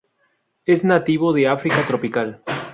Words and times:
Es 0.65 0.83
nativo 0.83 1.31
de 1.31 1.47
África 1.47 1.85
tropical. 1.85 2.41